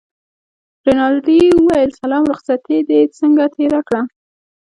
رینالډي 0.85 1.39
وویل 1.55 1.91
سلام 2.01 2.23
رخصتې 2.31 2.77
دې 2.89 3.01
څنګه 3.17 3.45
تېره 3.55 3.81
کړه. 3.87 4.01